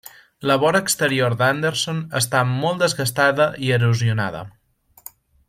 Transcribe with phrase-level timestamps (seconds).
[0.51, 4.43] La vora exterior d'Anderson està molt desgastada i erosionada.